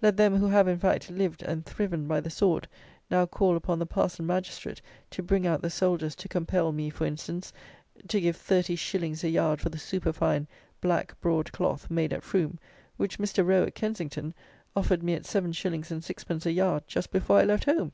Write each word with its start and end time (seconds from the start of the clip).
Let 0.00 0.16
them, 0.16 0.36
who 0.38 0.46
have, 0.46 0.68
in 0.68 0.78
fact, 0.78 1.10
lived 1.10 1.42
and 1.42 1.66
thriven 1.66 2.08
by 2.08 2.20
the 2.22 2.30
sword, 2.30 2.66
now 3.10 3.26
call 3.26 3.56
upon 3.56 3.78
the 3.78 3.84
parson 3.84 4.24
magistrate 4.24 4.80
to 5.10 5.22
bring 5.22 5.46
out 5.46 5.60
the 5.60 5.68
soldiers 5.68 6.16
to 6.16 6.28
compel 6.30 6.72
me, 6.72 6.88
for 6.88 7.04
instance, 7.04 7.52
to 8.08 8.18
give 8.18 8.36
thirty 8.38 8.74
shillings 8.74 9.22
a 9.22 9.28
yard 9.28 9.60
for 9.60 9.68
the 9.68 9.76
superfine 9.76 10.48
black 10.80 11.14
broad 11.20 11.52
cloth 11.52 11.90
(made 11.90 12.14
at 12.14 12.22
Frome), 12.22 12.58
which 12.96 13.18
Mr. 13.18 13.44
Roe, 13.46 13.64
at 13.64 13.74
Kensington, 13.74 14.32
offered 14.74 15.02
me 15.02 15.12
at 15.12 15.26
seven 15.26 15.52
shillings 15.52 15.90
and 15.90 16.02
sixpence 16.02 16.46
a 16.46 16.52
yard 16.52 16.84
just 16.86 17.10
before 17.10 17.36
I 17.40 17.44
left 17.44 17.66
home! 17.66 17.92